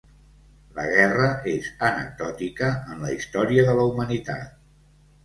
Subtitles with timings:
[0.77, 4.57] La guerra és anecdòtica en la història de la humanitat.